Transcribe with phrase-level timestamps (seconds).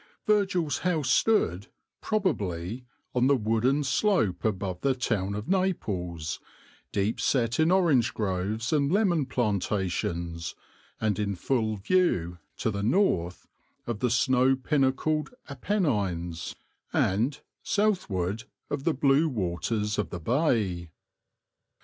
[0.25, 1.67] Virgil's house stood,
[2.01, 6.39] probably, on the wooded slope above the town of Naples,
[6.91, 10.55] deep set in orange groves and lemon plantations,
[10.99, 13.45] and in full view, to the north,
[13.85, 16.55] of the snow pinnacled Apennines,
[16.91, 20.89] and, southward, of the blue waters of the Bay.